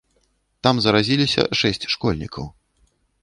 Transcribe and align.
Там 0.67 0.75
заразіліся 0.85 1.45
шэсць 1.61 1.87
школьнікаў. 1.97 2.45